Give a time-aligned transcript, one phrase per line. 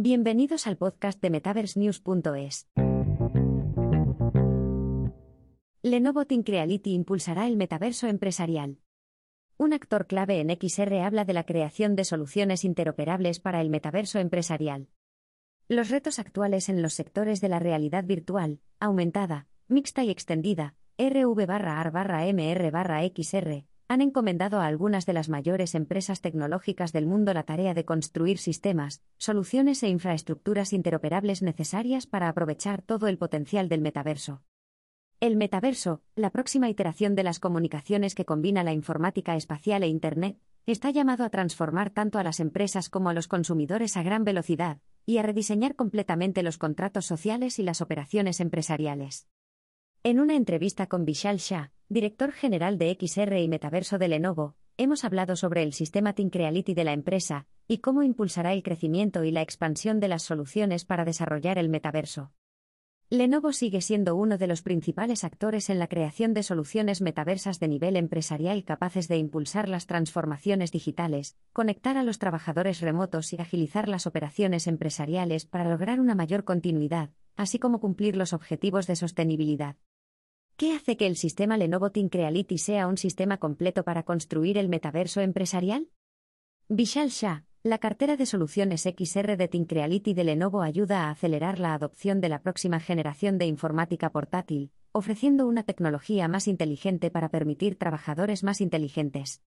[0.00, 2.68] Bienvenidos al podcast de MetaverseNews.es.
[5.82, 8.78] Lenovo Reality impulsará el metaverso empresarial.
[9.56, 14.20] Un actor clave en XR habla de la creación de soluciones interoperables para el metaverso
[14.20, 14.86] empresarial.
[15.66, 23.66] Los retos actuales en los sectores de la realidad virtual, aumentada, mixta y extendida, RV-AR-MR-XR,
[23.88, 28.36] han encomendado a algunas de las mayores empresas tecnológicas del mundo la tarea de construir
[28.36, 34.42] sistemas, soluciones e infraestructuras interoperables necesarias para aprovechar todo el potencial del metaverso.
[35.20, 40.38] El metaverso, la próxima iteración de las comunicaciones que combina la informática espacial e Internet,
[40.66, 44.78] está llamado a transformar tanto a las empresas como a los consumidores a gran velocidad,
[45.06, 49.26] y a rediseñar completamente los contratos sociales y las operaciones empresariales.
[50.02, 55.04] En una entrevista con Vishal Shah, director general de XR y Metaverso de Lenovo, hemos
[55.04, 59.30] hablado sobre el sistema Think Reality de la empresa y cómo impulsará el crecimiento y
[59.30, 62.32] la expansión de las soluciones para desarrollar el metaverso.
[63.08, 67.68] Lenovo sigue siendo uno de los principales actores en la creación de soluciones metaversas de
[67.68, 73.88] nivel empresarial capaces de impulsar las transformaciones digitales, conectar a los trabajadores remotos y agilizar
[73.88, 79.76] las operaciones empresariales para lograr una mayor continuidad, así como cumplir los objetivos de sostenibilidad.
[80.58, 84.68] ¿Qué hace que el sistema Lenovo Think Reality sea un sistema completo para construir el
[84.68, 85.88] metaverso empresarial?
[86.68, 91.60] Vishal Shah, la cartera de soluciones XR de Think Reality de Lenovo ayuda a acelerar
[91.60, 97.28] la adopción de la próxima generación de informática portátil, ofreciendo una tecnología más inteligente para
[97.28, 99.40] permitir trabajadores más inteligentes.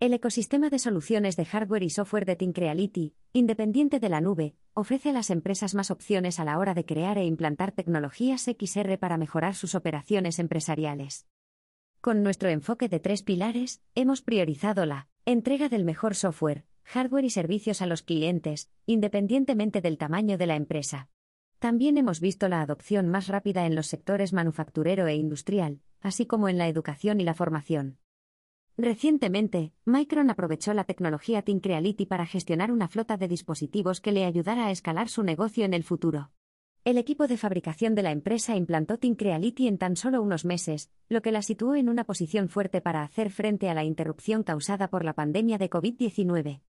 [0.00, 4.54] El ecosistema de soluciones de hardware y software de Think Reality, independiente de la nube,
[4.72, 8.96] ofrece a las empresas más opciones a la hora de crear e implantar tecnologías XR
[8.96, 11.26] para mejorar sus operaciones empresariales.
[12.00, 17.30] Con nuestro enfoque de tres pilares, hemos priorizado la entrega del mejor software, hardware y
[17.30, 21.10] servicios a los clientes, independientemente del tamaño de la empresa.
[21.58, 26.48] También hemos visto la adopción más rápida en los sectores manufacturero e industrial, así como
[26.48, 27.98] en la educación y la formación.
[28.82, 34.24] Recientemente, Micron aprovechó la tecnología Think Reality para gestionar una flota de dispositivos que le
[34.24, 36.30] ayudara a escalar su negocio en el futuro.
[36.84, 40.90] El equipo de fabricación de la empresa implantó Think Reality en tan solo unos meses,
[41.10, 44.88] lo que la situó en una posición fuerte para hacer frente a la interrupción causada
[44.88, 46.62] por la pandemia de COVID-19.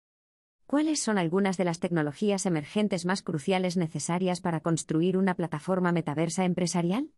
[0.66, 6.46] ¿Cuáles son algunas de las tecnologías emergentes más cruciales necesarias para construir una plataforma metaversa
[6.46, 7.10] empresarial?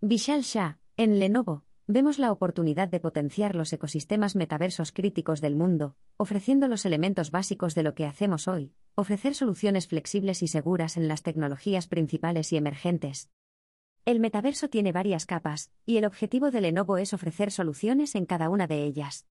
[0.00, 5.96] Vishal Shah, en Lenovo, vemos la oportunidad de potenciar los ecosistemas metaversos críticos del mundo,
[6.18, 11.08] ofreciendo los elementos básicos de lo que hacemos hoy, ofrecer soluciones flexibles y seguras en
[11.08, 13.30] las tecnologías principales y emergentes.
[14.04, 18.50] El metaverso tiene varias capas, y el objetivo de Lenovo es ofrecer soluciones en cada
[18.50, 19.26] una de ellas.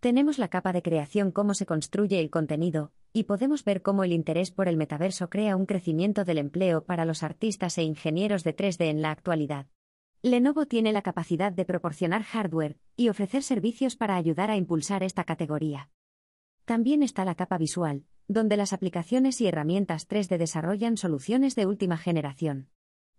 [0.00, 4.12] Tenemos la capa de creación cómo se construye el contenido, y podemos ver cómo el
[4.12, 8.54] interés por el metaverso crea un crecimiento del empleo para los artistas e ingenieros de
[8.54, 9.68] 3D en la actualidad.
[10.22, 15.22] Lenovo tiene la capacidad de proporcionar hardware y ofrecer servicios para ayudar a impulsar esta
[15.22, 15.90] categoría.
[16.64, 21.96] También está la capa visual, donde las aplicaciones y herramientas 3D desarrollan soluciones de última
[21.96, 22.68] generación.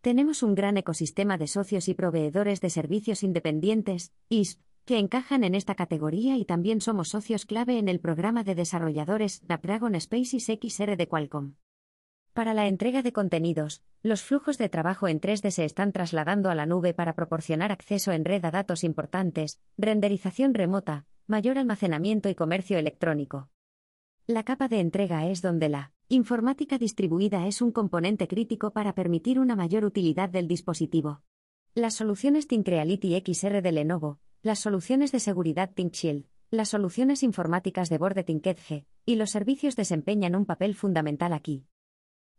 [0.02, 5.56] Tenemos un gran ecosistema de socios y proveedores de servicios independientes, ISP, que encajan en
[5.56, 10.98] esta categoría y también somos socios clave en el programa de desarrolladores Snapdragon Spaces XR
[10.98, 11.54] de Qualcomm.
[12.40, 16.56] Para la entrega de contenidos, los flujos de trabajo en 3D se están trasladando a
[16.56, 22.36] la nube para proporcionar acceso en red a datos importantes, renderización remota, mayor almacenamiento y
[22.36, 23.50] comercio electrónico.
[24.26, 29.38] La capa de entrega es donde la informática distribuida es un componente crítico para permitir
[29.38, 31.22] una mayor utilidad del dispositivo.
[31.76, 37.98] Las soluciones Reality XR de Lenovo, las soluciones de seguridad ThinkShield, las soluciones informáticas de
[37.98, 41.66] borde ThinkEdge y los servicios desempeñan un papel fundamental aquí.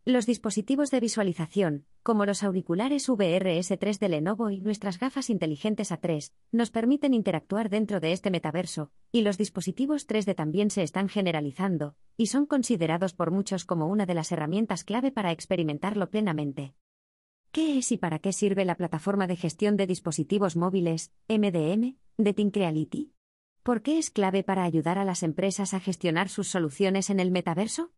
[0.07, 6.33] Los dispositivos de visualización, como los auriculares VRS3 de Lenovo y nuestras gafas inteligentes A3,
[6.53, 11.97] nos permiten interactuar dentro de este metaverso, y los dispositivos 3D también se están generalizando,
[12.17, 16.75] y son considerados por muchos como una de las herramientas clave para experimentarlo plenamente.
[17.53, 22.33] ¿Qué es y para qué sirve la plataforma de gestión de dispositivos móviles, MDM, de
[22.33, 23.13] Think Reality?
[23.63, 27.31] ¿Por qué es clave para ayudar a las empresas a gestionar sus soluciones en el
[27.31, 27.93] metaverso?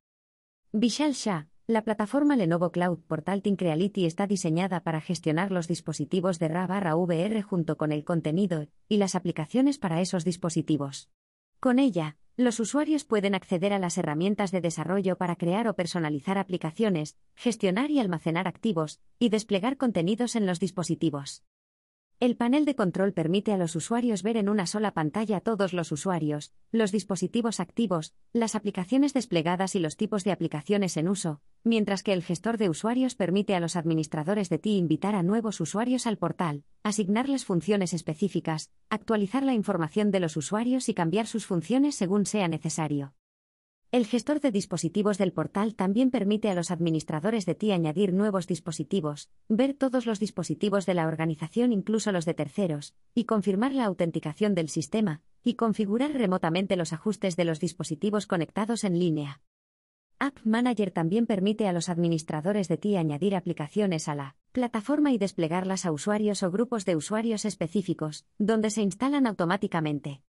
[0.72, 6.48] Vishal Shah, la plataforma Lenovo Cloud Portal Reality está diseñada para gestionar los dispositivos de
[6.48, 11.08] RA/VR junto con el contenido y las aplicaciones para esos dispositivos.
[11.60, 16.36] Con ella, los usuarios pueden acceder a las herramientas de desarrollo para crear o personalizar
[16.36, 21.44] aplicaciones, gestionar y almacenar activos, y desplegar contenidos en los dispositivos.
[22.22, 25.90] El panel de control permite a los usuarios ver en una sola pantalla todos los
[25.90, 32.04] usuarios, los dispositivos activos, las aplicaciones desplegadas y los tipos de aplicaciones en uso, mientras
[32.04, 36.06] que el gestor de usuarios permite a los administradores de TI invitar a nuevos usuarios
[36.06, 41.96] al portal, asignarles funciones específicas, actualizar la información de los usuarios y cambiar sus funciones
[41.96, 43.14] según sea necesario.
[43.92, 48.46] El gestor de dispositivos del portal también permite a los administradores de TI añadir nuevos
[48.46, 53.84] dispositivos, ver todos los dispositivos de la organización, incluso los de terceros, y confirmar la
[53.84, 59.42] autenticación del sistema, y configurar remotamente los ajustes de los dispositivos conectados en línea.
[60.18, 65.18] App Manager también permite a los administradores de TI añadir aplicaciones a la plataforma y
[65.18, 70.22] desplegarlas a usuarios o grupos de usuarios específicos, donde se instalan automáticamente.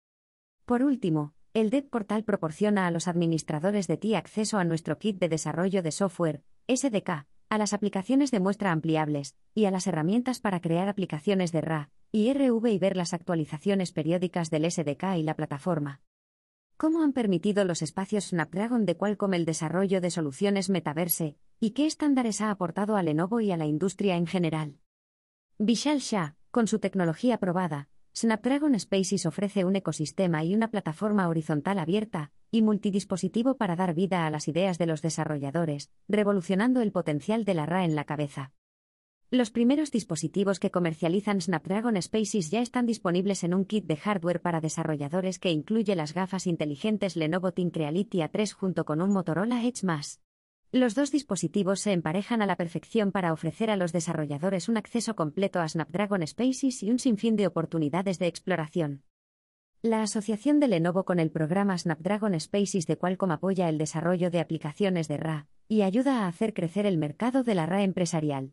[0.64, 5.18] Por último, el Dev Portal proporciona a los administradores de TI acceso a nuestro kit
[5.18, 10.38] de desarrollo de software, SDK, a las aplicaciones de muestra ampliables, y a las herramientas
[10.38, 15.24] para crear aplicaciones de RA y RV y ver las actualizaciones periódicas del SDK y
[15.24, 16.00] la plataforma.
[16.76, 21.86] ¿Cómo han permitido los espacios Snapdragon de Qualcomm el desarrollo de soluciones metaverse, y qué
[21.86, 24.78] estándares ha aportado a Lenovo y a la industria en general?
[25.58, 31.78] Vishal Shah, con su tecnología probada, Snapdragon Spaces ofrece un ecosistema y una plataforma horizontal
[31.78, 37.44] abierta y multidispositivo para dar vida a las ideas de los desarrolladores, revolucionando el potencial
[37.44, 38.52] de la RA en la cabeza.
[39.32, 44.42] Los primeros dispositivos que comercializan Snapdragon Spaces ya están disponibles en un kit de hardware
[44.42, 49.64] para desarrolladores que incluye las gafas inteligentes Lenovo Think Reality A3 junto con un Motorola
[49.64, 49.86] Edge.
[50.72, 55.16] Los dos dispositivos se emparejan a la perfección para ofrecer a los desarrolladores un acceso
[55.16, 59.02] completo a Snapdragon Spaces y un sinfín de oportunidades de exploración.
[59.82, 64.38] La asociación de Lenovo con el programa Snapdragon Spaces de Qualcomm apoya el desarrollo de
[64.38, 68.52] aplicaciones de RA y ayuda a hacer crecer el mercado de la RA empresarial.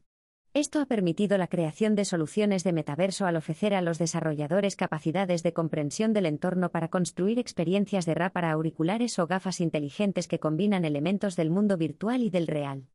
[0.57, 5.43] Esto ha permitido la creación de soluciones de metaverso al ofrecer a los desarrolladores capacidades
[5.43, 10.39] de comprensión del entorno para construir experiencias de RA para auriculares o gafas inteligentes que
[10.39, 12.87] combinan elementos del mundo virtual y del real.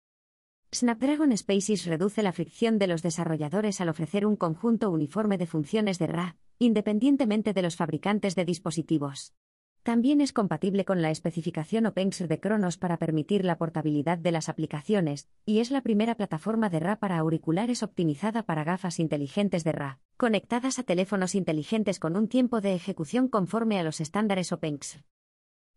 [0.75, 6.01] Snapdragon Spaces reduce la fricción de los desarrolladores al ofrecer un conjunto uniforme de funciones
[6.01, 9.35] de RA, independientemente de los fabricantes de dispositivos.
[9.83, 14.49] También es compatible con la especificación OpenXR de Kronos para permitir la portabilidad de las
[14.49, 19.73] aplicaciones, y es la primera plataforma de RA para auriculares optimizada para gafas inteligentes de
[19.73, 25.03] RA, conectadas a teléfonos inteligentes con un tiempo de ejecución conforme a los estándares OpenXR.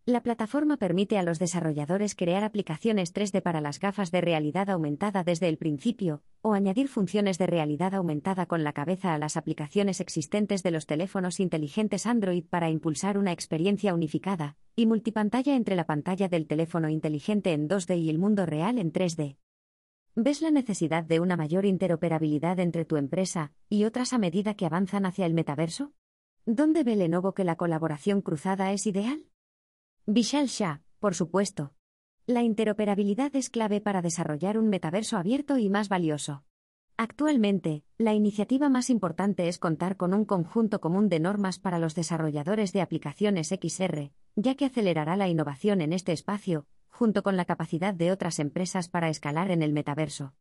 [0.05, 5.23] La plataforma permite a los desarrolladores crear aplicaciones 3D para las gafas de realidad aumentada
[5.23, 9.99] desde el principio, o añadir funciones de realidad aumentada con la cabeza a las aplicaciones
[9.99, 15.87] existentes de los teléfonos inteligentes Android para impulsar una experiencia unificada y multipantalla entre la
[15.87, 19.37] pantalla del teléfono inteligente en 2D y el mundo real en 3D.
[20.13, 24.67] ¿Ves la necesidad de una mayor interoperabilidad entre tu empresa y otras a medida que
[24.67, 25.93] avanzan hacia el metaverso?
[26.45, 29.25] ¿Dónde ve Lenovo que la colaboración cruzada es ideal?
[30.05, 31.74] Vishal Shah, por supuesto.
[32.27, 36.43] La interoperabilidad es clave para desarrollar un metaverso abierto y más valioso.
[36.97, 41.93] Actualmente, la iniciativa más importante es contar con un conjunto común de normas para los
[41.93, 47.45] desarrolladores de aplicaciones XR, ya que acelerará la innovación en este espacio, junto con la
[47.45, 50.33] capacidad de otras empresas para escalar en el metaverso.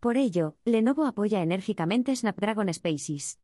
[0.00, 3.38] Por ello, Lenovo apoya enérgicamente Snapdragon Spaces.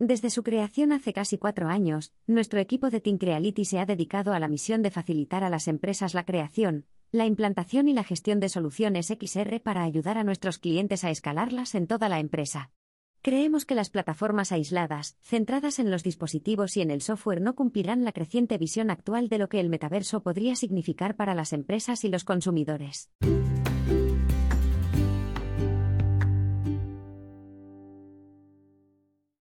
[0.00, 4.40] Desde su creación hace casi cuatro años, nuestro equipo de Reality se ha dedicado a
[4.40, 8.48] la misión de facilitar a las empresas la creación, la implantación y la gestión de
[8.48, 12.70] soluciones XR para ayudar a nuestros clientes a escalarlas en toda la empresa.
[13.20, 18.04] Creemos que las plataformas aisladas, centradas en los dispositivos y en el software, no cumplirán
[18.04, 22.08] la creciente visión actual de lo que el metaverso podría significar para las empresas y
[22.08, 23.10] los consumidores.